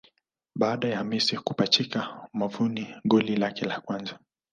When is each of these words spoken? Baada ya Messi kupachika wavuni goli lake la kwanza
Baada 0.55 0.87
ya 0.87 1.03
Messi 1.03 1.37
kupachika 1.37 2.27
wavuni 2.41 2.95
goli 3.05 3.35
lake 3.35 3.65
la 3.65 3.79
kwanza 3.81 4.19